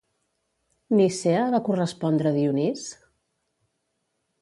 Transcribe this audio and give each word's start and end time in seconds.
Nicea 1.01 1.45
va 1.57 1.61
correspondre 1.69 2.35
Dionís? 2.41 2.89